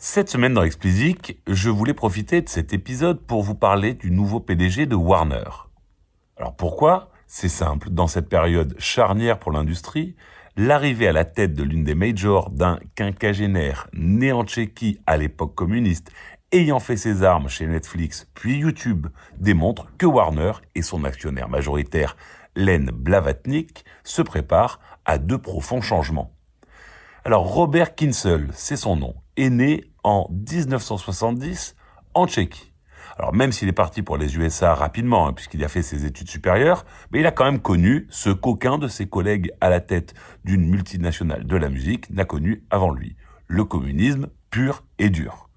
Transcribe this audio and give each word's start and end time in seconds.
Cette 0.00 0.30
semaine 0.30 0.54
dans 0.54 0.62
Explicit, 0.62 1.36
je 1.48 1.70
voulais 1.70 1.92
profiter 1.92 2.40
de 2.40 2.48
cet 2.48 2.72
épisode 2.72 3.20
pour 3.20 3.42
vous 3.42 3.56
parler 3.56 3.94
du 3.94 4.12
nouveau 4.12 4.38
PDG 4.38 4.86
de 4.86 4.94
Warner. 4.94 5.66
Alors 6.36 6.54
pourquoi? 6.54 7.10
C'est 7.26 7.48
simple, 7.48 7.90
dans 7.90 8.06
cette 8.06 8.28
période 8.28 8.76
charnière 8.78 9.40
pour 9.40 9.50
l'industrie, 9.50 10.14
l'arrivée 10.56 11.08
à 11.08 11.12
la 11.12 11.24
tête 11.24 11.52
de 11.52 11.64
l'une 11.64 11.82
des 11.82 11.96
majors 11.96 12.50
d'un 12.50 12.78
quinquagénaire 12.94 13.88
né 13.92 14.30
en 14.30 14.44
Tchéquie 14.44 15.00
à 15.04 15.16
l'époque 15.16 15.56
communiste, 15.56 16.12
ayant 16.52 16.78
fait 16.78 16.96
ses 16.96 17.24
armes 17.24 17.48
chez 17.48 17.66
Netflix 17.66 18.28
puis 18.34 18.58
YouTube, 18.58 19.08
démontre 19.36 19.88
que 19.98 20.06
Warner 20.06 20.52
et 20.76 20.82
son 20.82 21.02
actionnaire 21.02 21.48
majoritaire, 21.48 22.16
Len 22.54 22.92
Blavatnik, 22.92 23.84
se 24.04 24.22
préparent 24.22 24.78
à 25.04 25.18
de 25.18 25.34
profonds 25.34 25.80
changements. 25.80 26.37
Alors 27.28 27.44
Robert 27.44 27.94
Kinsel, 27.94 28.48
c'est 28.54 28.78
son 28.78 28.96
nom, 28.96 29.14
est 29.36 29.50
né 29.50 29.84
en 30.02 30.30
1970 30.30 31.76
en 32.14 32.26
Tchéquie. 32.26 32.72
Alors 33.18 33.34
même 33.34 33.52
s'il 33.52 33.68
est 33.68 33.74
parti 33.74 34.00
pour 34.00 34.16
les 34.16 34.38
USA 34.38 34.72
rapidement, 34.72 35.28
hein, 35.28 35.34
puisqu'il 35.34 35.62
a 35.62 35.68
fait 35.68 35.82
ses 35.82 36.06
études 36.06 36.30
supérieures, 36.30 36.86
mais 37.12 37.20
il 37.20 37.26
a 37.26 37.30
quand 37.30 37.44
même 37.44 37.60
connu 37.60 38.06
ce 38.08 38.30
qu'aucun 38.30 38.78
de 38.78 38.88
ses 38.88 39.10
collègues 39.10 39.52
à 39.60 39.68
la 39.68 39.80
tête 39.80 40.14
d'une 40.42 40.70
multinationale 40.70 41.46
de 41.46 41.56
la 41.58 41.68
musique 41.68 42.08
n'a 42.08 42.24
connu 42.24 42.64
avant 42.70 42.92
lui. 42.92 43.14
Le 43.46 43.66
communisme 43.66 44.28
pur 44.50 44.84
et 44.98 45.10
dur. 45.10 45.50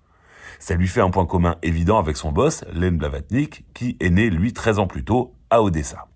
Ça 0.59 0.75
lui 0.75 0.89
fait 0.89 0.99
un 0.99 1.09
point 1.09 1.25
commun 1.25 1.55
évident 1.63 1.99
avec 1.99 2.17
son 2.17 2.33
boss, 2.33 2.65
Len 2.73 2.97
Blavatnik, 2.97 3.63
qui 3.73 3.95
est 4.01 4.09
né, 4.09 4.29
lui, 4.29 4.51
13 4.51 4.79
ans 4.79 4.87
plus 4.87 5.05
tôt, 5.05 5.35
à 5.49 5.63
Odessa. 5.63 6.09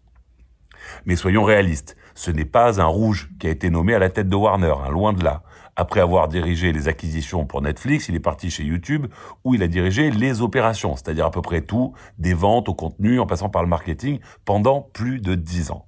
Mais 1.05 1.15
soyons 1.15 1.45
réalistes, 1.45 1.95
ce 2.15 2.31
n'est 2.31 2.45
pas 2.45 2.81
un 2.81 2.85
rouge 2.85 3.29
qui 3.39 3.47
a 3.47 3.49
été 3.49 3.69
nommé 3.69 3.93
à 3.93 3.99
la 3.99 4.09
tête 4.09 4.29
de 4.29 4.35
Warner, 4.35 4.73
hein, 4.83 4.89
loin 4.89 5.13
de 5.13 5.23
là. 5.23 5.43
Après 5.75 5.99
avoir 5.99 6.29
dirigé 6.29 6.71
les 6.71 6.87
acquisitions 6.87 7.45
pour 7.45 7.61
Netflix, 7.61 8.07
il 8.07 8.15
est 8.15 8.21
parti 8.21 8.49
chez 8.49 8.63
YouTube 8.63 9.07
où 9.43 9.53
il 9.53 9.61
a 9.61 9.67
dirigé 9.67 10.09
les 10.09 10.41
opérations, 10.41 10.95
c'est-à-dire 10.95 11.25
à 11.25 11.31
peu 11.31 11.41
près 11.41 11.61
tout, 11.61 11.93
des 12.17 12.33
ventes 12.33 12.69
au 12.69 12.73
contenu 12.73 13.19
en 13.19 13.27
passant 13.27 13.49
par 13.49 13.61
le 13.61 13.67
marketing 13.67 14.19
pendant 14.45 14.81
plus 14.81 15.19
de 15.19 15.35
dix 15.35 15.71
ans. 15.71 15.85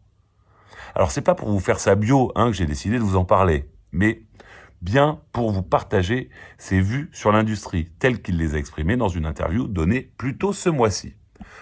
Alors 0.94 1.12
c'est 1.12 1.22
pas 1.22 1.36
pour 1.36 1.50
vous 1.50 1.62
faire 1.62 1.80
sa 1.80 1.96
bio 1.96 2.34
hein, 2.36 2.48
que 2.48 2.58
j'ai 2.58 2.66
décidé 2.66 2.98
de 2.98 3.04
vous 3.04 3.16
en 3.16 3.24
parler, 3.24 3.70
mais 3.94 4.24
bien 4.82 5.22
pour 5.32 5.52
vous 5.52 5.64
partager 5.64 6.30
ses 6.58 6.82
vues 6.82 7.10
sur 7.14 7.32
l'industrie 7.32 7.90
telles 8.00 8.22
qu'il 8.22 8.38
les 8.38 8.56
a 8.56 8.58
exprimées 8.58 8.98
dans 8.98 9.08
une 9.08 9.26
interview 9.26 9.68
donnée 9.68 10.12
plus 10.18 10.38
tôt 10.38 10.52
ce 10.52 10.70
mois-ci. 10.70 11.16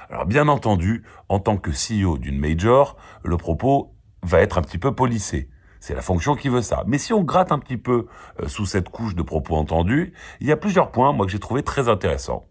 Alors 0.10 0.26
bien 0.26 0.48
entendu, 0.48 1.04
en 1.30 1.40
tant 1.40 1.58
que 1.58 1.72
CEO 1.72 2.18
d'une 2.18 2.40
major, 2.40 2.98
le 3.24 3.38
propos 3.38 3.95
va 4.26 4.42
être 4.42 4.58
un 4.58 4.62
petit 4.62 4.78
peu 4.78 4.94
polissé. 4.94 5.50
C'est 5.80 5.94
la 5.94 6.02
fonction 6.02 6.36
qui 6.36 6.50
veut 6.50 6.62
ça. 6.62 6.84
Mais 6.88 6.98
si 6.98 7.14
on 7.14 7.24
gratte 7.24 7.52
un 7.52 7.60
petit 7.60 7.78
peu 7.78 8.08
euh, 8.42 8.48
sous 8.48 8.66
cette 8.66 8.90
couche 8.90 9.16
de 9.16 9.22
propos 9.22 9.56
entendus, 9.56 10.14
il 10.40 10.48
y 10.48 10.52
a 10.52 10.58
plusieurs 10.58 10.92
points, 10.92 11.14
moi, 11.14 11.26
que 11.26 11.32
j'ai 11.32 11.40
trouvé 11.40 11.64
très 11.64 11.90
intéressants. 11.90 12.46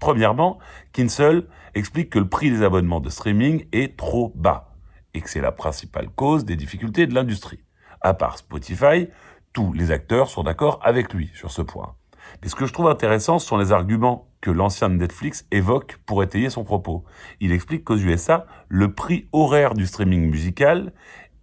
Premièrement, 0.00 0.58
Kinsel 0.92 1.46
explique 1.74 2.10
que 2.10 2.18
le 2.18 2.28
prix 2.28 2.50
des 2.50 2.62
abonnements 2.62 3.00
de 3.00 3.10
streaming 3.10 3.66
est 3.72 3.96
trop 3.96 4.32
bas 4.34 4.74
et 5.14 5.20
que 5.20 5.30
c'est 5.30 5.40
la 5.40 5.52
principale 5.52 6.08
cause 6.10 6.44
des 6.44 6.56
difficultés 6.56 7.06
de 7.06 7.14
l'industrie. 7.14 7.60
À 8.00 8.12
part 8.12 8.38
Spotify, 8.38 9.08
tous 9.52 9.72
les 9.72 9.92
acteurs 9.92 10.28
sont 10.28 10.42
d'accord 10.42 10.80
avec 10.82 11.14
lui 11.14 11.30
sur 11.34 11.52
ce 11.52 11.62
point. 11.62 11.94
Mais 12.42 12.48
ce 12.48 12.56
que 12.56 12.66
je 12.66 12.72
trouve 12.72 12.88
intéressant, 12.88 13.38
ce 13.38 13.46
sont 13.46 13.56
les 13.56 13.70
arguments 13.70 14.28
que 14.44 14.50
l'ancien 14.50 14.90
Netflix 14.90 15.46
évoque 15.52 15.96
pour 16.04 16.22
étayer 16.22 16.50
son 16.50 16.64
propos. 16.64 17.02
Il 17.40 17.50
explique 17.50 17.82
qu'aux 17.82 17.96
USA, 17.96 18.44
le 18.68 18.92
prix 18.92 19.26
horaire 19.32 19.72
du 19.72 19.86
streaming 19.86 20.28
musical 20.28 20.92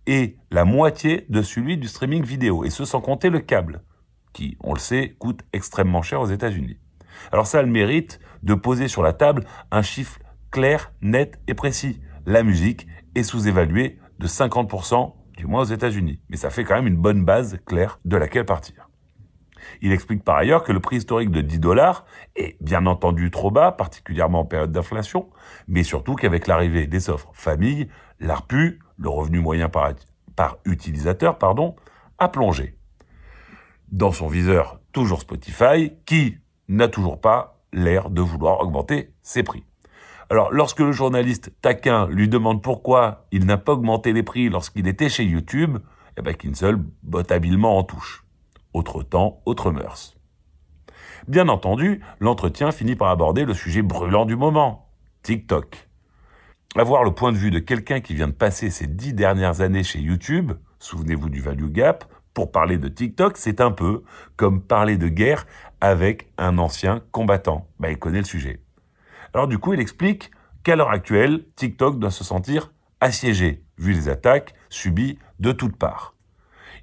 est 0.06 0.38
la 0.52 0.66
moitié 0.66 1.26
de 1.28 1.42
celui 1.42 1.78
du 1.78 1.88
streaming 1.88 2.24
vidéo, 2.24 2.64
et 2.64 2.70
ce 2.70 2.86
sans 2.86 3.02
compter 3.02 3.32
le 3.32 3.40
câble, 3.40 3.82
qui, 4.34 4.56
on 4.60 4.76
le 4.76 4.80
sait, 4.80 5.16
coûte 5.18 5.42
extrêmement 5.52 6.04
cher 6.04 6.22
aux 6.22 6.28
États-Unis. 6.28 6.78
Alors 7.32 7.48
ça 7.48 7.58
a 7.58 7.64
le 7.64 7.72
mérite 7.72 8.20
de 8.44 8.54
poser 8.54 8.88
sur 8.88 9.02
la 9.02 9.14
table 9.14 9.46
un 9.72 9.82
chiffre 9.82 10.20
clair, 10.52 10.94
net 11.02 11.40
et 11.48 11.56
précis. 11.56 12.02
La 12.28 12.44
musique 12.44 12.86
est 13.16 13.24
sous-évaluée 13.24 13.98
de 14.20 14.28
50%, 14.28 15.16
du 15.38 15.48
moins 15.48 15.62
aux 15.62 15.74
États-Unis. 15.74 16.22
Mais 16.30 16.38
ça 16.38 16.52
fait 16.52 16.64
quand 16.64 16.76
même 16.76 16.86
une 16.86 17.02
bonne 17.02 17.26
base 17.26 17.58
claire 17.66 18.00
de 18.06 18.16
laquelle 18.16 18.46
partir. 18.46 18.91
Il 19.82 19.92
explique 19.92 20.24
par 20.24 20.38
ailleurs 20.38 20.64
que 20.64 20.72
le 20.72 20.80
prix 20.80 20.98
historique 20.98 21.32
de 21.32 21.42
10 21.42 21.60
dollars 21.60 22.06
est 22.36 22.56
bien 22.62 22.86
entendu 22.86 23.32
trop 23.32 23.52
bas, 23.52 23.72
particulièrement 23.72 24.42
en 24.42 24.46
période 24.46 24.72
d'inflation, 24.72 25.30
mais 25.68 25.84
surtout 25.84 26.16
qu'avec 26.16 26.48
l'arrivée 26.48 26.88
des 26.88 27.10
offres 27.10 27.32
famille, 27.34 27.88
l'ARPU, 28.20 28.80
le 28.98 29.10
revenu 29.10 29.40
moyen 29.40 29.70
par, 29.70 29.94
utilisateur, 30.66 31.38
pardon, 31.38 31.76
a 32.18 32.28
plongé. 32.28 32.76
Dans 33.92 34.12
son 34.12 34.28
viseur, 34.28 34.80
toujours 34.92 35.22
Spotify, 35.22 35.94
qui 36.06 36.38
n'a 36.68 36.88
toujours 36.88 37.20
pas 37.20 37.60
l'air 37.74 38.10
de 38.10 38.22
vouloir 38.22 38.62
augmenter 38.62 39.14
ses 39.22 39.44
prix. 39.44 39.64
Alors, 40.30 40.52
lorsque 40.52 40.80
le 40.80 40.94
journaliste 40.94 41.52
taquin 41.62 42.08
lui 42.08 42.30
demande 42.30 42.62
pourquoi 42.62 43.26
il 43.32 43.46
n'a 43.46 43.58
pas 43.58 43.74
augmenté 43.74 44.14
les 44.14 44.24
prix 44.24 44.50
lorsqu'il 44.50 44.88
était 44.88 45.10
chez 45.10 45.26
YouTube, 45.26 45.78
eh 46.18 46.22
ben 46.22 46.36
Kinsel 46.36 46.78
botte 47.04 47.32
habilement 47.32 47.78
en 47.78 47.84
touche. 47.84 48.24
Autre 48.74 49.04
temps, 49.04 49.42
autre 49.46 49.72
mœurs. 49.72 50.16
Bien 51.28 51.50
entendu, 51.50 52.02
l'entretien 52.20 52.72
finit 52.72 52.96
par 52.96 53.10
aborder 53.10 53.46
le 53.46 53.54
sujet 53.54 53.82
brûlant 53.82 54.26
du 54.26 54.36
moment, 54.36 54.90
TikTok. 55.24 55.90
Avoir 56.76 57.04
le 57.04 57.12
point 57.12 57.32
de 57.32 57.38
vue 57.38 57.52
de 57.52 57.60
quelqu'un 57.60 58.00
qui 58.00 58.16
vient 58.16 58.28
de 58.28 58.34
passer 58.34 58.70
ses 58.70 58.88
dix 58.88 59.14
dernières 59.14 59.62
années 59.62 59.84
chez 59.84 60.00
YouTube, 60.00 60.54
souvenez-vous 60.80 61.30
du 61.30 61.42
value 61.42 61.70
gap, 61.70 62.06
pour 62.34 62.52
parler 62.52 62.78
de 62.78 62.88
TikTok, 62.88 63.36
c'est 63.36 63.60
un 63.60 63.72
peu 63.72 64.04
comme 64.38 64.62
parler 64.62 64.98
de 64.98 65.10
guerre 65.10 65.46
avec 65.82 66.32
un 66.38 66.58
ancien 66.58 67.02
combattant. 67.12 67.68
Bah, 67.80 67.92
il 67.92 67.98
connaît 67.98 68.20
le 68.20 68.26
sujet. 68.26 68.62
Alors 69.34 69.48
du 69.48 69.58
coup, 69.58 69.74
il 69.74 69.82
explique 69.82 70.32
qu'à 70.64 70.76
l'heure 70.76 70.92
actuelle, 70.92 71.46
TikTok 71.56 72.00
doit 72.00 72.12
se 72.12 72.24
sentir 72.24 72.72
assiégé, 73.02 73.64
vu 73.78 73.94
les 73.94 74.10
attaques 74.10 74.54
subies 74.70 75.18
de 75.40 75.52
toutes 75.52 75.76
parts. 75.76 76.16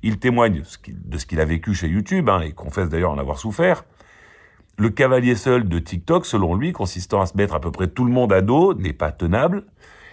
Il 0.03 0.19
témoigne 0.19 0.63
de 0.89 1.19
ce 1.19 1.27
qu'il 1.27 1.41
a 1.41 1.45
vécu 1.45 1.75
chez 1.75 1.89
YouTube, 1.89 2.29
hein, 2.29 2.41
et 2.41 2.53
confesse 2.53 2.89
d'ailleurs 2.89 3.11
en 3.11 3.19
avoir 3.19 3.39
souffert. 3.39 3.85
Le 4.77 4.91
cavalier 4.91 5.35
seul 5.35 5.69
de 5.69 5.79
TikTok, 5.81 6.25
selon 6.25 6.55
lui, 6.55 6.73
consistant 6.73 7.21
à 7.21 7.27
se 7.27 7.37
mettre 7.37 7.55
à 7.55 7.61
peu 7.61 7.73
près 7.73 7.89
tout 7.89 8.05
le 8.05 8.13
monde 8.13 8.33
à 8.33 8.41
dos, 8.41 8.75
n'est 8.75 8.93
pas 8.93 9.11
tenable. 9.11 9.65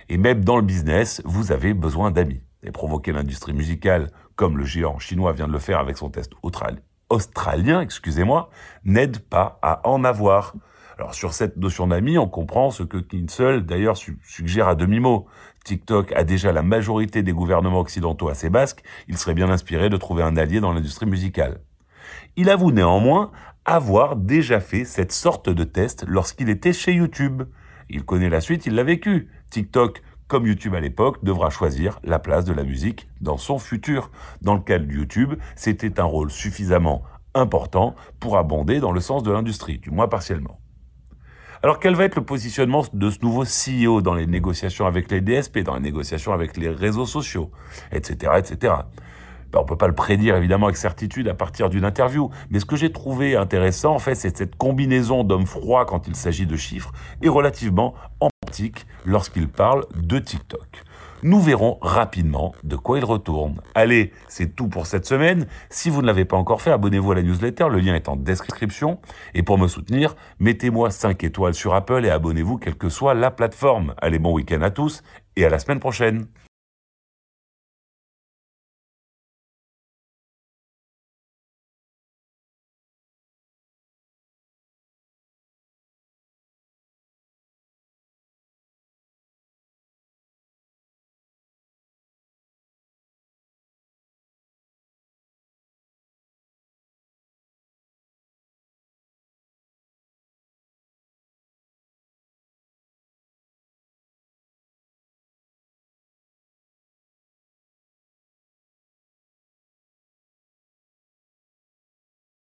Et 0.09 0.17
même 0.17 0.43
dans 0.43 0.55
le 0.55 0.63
business, 0.63 1.21
vous 1.23 1.51
avez 1.51 1.73
besoin 1.73 2.09
d'amis. 2.09 2.41
Et 2.63 2.71
provoquer 2.71 3.11
l'industrie 3.11 3.53
musicale, 3.53 4.09
comme 4.35 4.57
le 4.57 4.65
géant 4.65 4.97
chinois 4.97 5.33
vient 5.33 5.47
de 5.47 5.53
le 5.53 5.59
faire 5.59 5.79
avec 5.79 5.97
son 5.97 6.09
test 6.09 6.33
australien, 7.09 7.81
excusez-moi, 7.81 8.49
n'aide 8.83 9.19
pas 9.19 9.59
à 9.61 9.87
en 9.87 10.03
avoir. 10.03 10.55
Alors 10.97 11.13
sur 11.13 11.33
cette 11.33 11.57
notion 11.57 11.87
d'ami, 11.87 12.17
on 12.17 12.29
comprend 12.29 12.71
ce 12.71 12.83
que 12.83 12.97
Kinsel 12.97 13.65
d'ailleurs 13.65 13.97
suggère 13.97 14.69
à 14.69 14.75
demi-mot. 14.75 15.25
TikTok 15.65 16.13
a 16.13 16.23
déjà 16.23 16.53
la 16.53 16.61
majorité 16.61 17.21
des 17.21 17.33
gouvernements 17.33 17.81
occidentaux 17.81 18.33
ses 18.33 18.49
basques, 18.49 18.83
il 19.09 19.17
serait 19.17 19.33
bien 19.33 19.49
inspiré 19.49 19.89
de 19.89 19.97
trouver 19.97 20.23
un 20.23 20.37
allié 20.37 20.61
dans 20.61 20.71
l'industrie 20.71 21.05
musicale. 21.05 21.59
Il 22.37 22.49
avoue 22.49 22.71
néanmoins 22.71 23.31
avoir 23.65 24.15
déjà 24.15 24.59
fait 24.59 24.85
cette 24.85 25.11
sorte 25.11 25.49
de 25.49 25.63
test 25.63 26.05
lorsqu'il 26.07 26.49
était 26.49 26.71
chez 26.71 26.93
YouTube. 26.93 27.43
Il 27.89 28.05
connaît 28.05 28.29
la 28.29 28.41
suite, 28.41 28.65
il 28.65 28.75
l'a 28.75 28.83
vécu. 28.83 29.29
TikTok, 29.49 30.01
comme 30.27 30.45
YouTube 30.45 30.75
à 30.75 30.79
l'époque, 30.79 31.23
devra 31.23 31.49
choisir 31.49 31.99
la 32.03 32.19
place 32.19 32.45
de 32.45 32.53
la 32.53 32.63
musique 32.63 33.09
dans 33.19 33.37
son 33.37 33.59
futur. 33.59 34.11
Dans 34.41 34.53
le 34.53 34.61
cas 34.61 34.79
de 34.79 34.91
YouTube, 34.91 35.33
c'était 35.55 35.99
un 35.99 36.05
rôle 36.05 36.31
suffisamment 36.31 37.03
important 37.33 37.95
pour 38.19 38.37
abonder 38.37 38.79
dans 38.79 38.91
le 38.91 39.01
sens 39.01 39.23
de 39.23 39.31
l'industrie, 39.31 39.79
du 39.79 39.91
moins 39.91 40.07
partiellement. 40.07 40.59
Alors 41.65 41.79
quel 41.79 41.95
va 41.95 42.03
être 42.03 42.15
le 42.15 42.23
positionnement 42.23 42.85
de 42.93 43.09
ce 43.09 43.17
nouveau 43.23 43.43
CEO 43.43 44.03
dans 44.03 44.13
les 44.13 44.27
négociations 44.27 44.85
avec 44.85 45.09
les 45.09 45.19
DSP, 45.19 45.61
dans 45.61 45.73
les 45.73 45.81
négociations 45.81 46.31
avec 46.31 46.57
les 46.57 46.69
réseaux 46.69 47.07
sociaux, 47.07 47.49
etc., 47.91 48.33
etc. 48.37 48.75
Ben, 49.51 49.61
on 49.61 49.65
peut 49.65 49.75
pas 49.75 49.87
le 49.87 49.95
prédire 49.95 50.35
évidemment 50.35 50.67
avec 50.67 50.77
certitude 50.77 51.27
à 51.27 51.33
partir 51.33 51.71
d'une 51.71 51.83
interview, 51.83 52.29
mais 52.51 52.59
ce 52.59 52.65
que 52.65 52.75
j'ai 52.75 52.91
trouvé 52.91 53.35
intéressant 53.35 53.95
en 53.95 53.97
fait, 53.97 54.13
c'est 54.13 54.37
cette 54.37 54.55
combinaison 54.57 55.23
d'hommes 55.23 55.47
froids 55.47 55.85
quand 55.85 56.07
il 56.07 56.15
s'agit 56.15 56.45
de 56.45 56.55
chiffres 56.55 56.91
et 57.23 57.29
relativement 57.29 57.95
empathique 58.19 58.85
lorsqu'il 59.03 59.47
parle 59.47 59.85
de 59.95 60.19
TikTok. 60.19 60.83
Nous 61.23 61.39
verrons 61.39 61.77
rapidement 61.81 62.53
de 62.63 62.75
quoi 62.75 62.97
il 62.97 63.05
retourne. 63.05 63.61
Allez, 63.73 64.11
c'est 64.27 64.55
tout 64.55 64.67
pour 64.67 64.85
cette 64.85 65.05
semaine. 65.05 65.47
Si 65.69 65.89
vous 65.89 66.01
ne 66.01 66.07
l'avez 66.07 66.25
pas 66.25 66.37
encore 66.37 66.61
fait, 66.61 66.71
abonnez-vous 66.71 67.11
à 67.11 67.15
la 67.15 67.23
newsletter, 67.23 67.67
le 67.69 67.79
lien 67.79 67.95
est 67.95 68.09
en 68.09 68.15
description. 68.15 68.99
Et 69.33 69.43
pour 69.43 69.57
me 69.57 69.67
soutenir, 69.67 70.15
mettez-moi 70.39 70.91
5 70.91 71.23
étoiles 71.23 71.53
sur 71.53 71.73
Apple 71.73 72.05
et 72.05 72.09
abonnez-vous 72.09 72.57
quelle 72.57 72.75
que 72.75 72.89
soit 72.89 73.13
la 73.13 73.31
plateforme. 73.31 73.95
Allez, 74.01 74.19
bon 74.19 74.33
week-end 74.33 74.61
à 74.61 74.71
tous 74.71 75.03
et 75.35 75.45
à 75.45 75.49
la 75.49 75.59
semaine 75.59 75.79
prochaine. 75.79 76.27